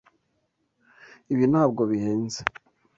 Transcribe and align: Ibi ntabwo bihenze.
Ibi 1.33 1.45
ntabwo 1.51 1.81
bihenze. 1.91 2.41